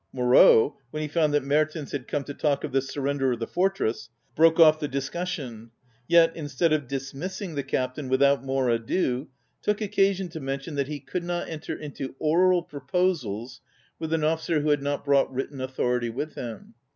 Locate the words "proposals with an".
12.63-14.23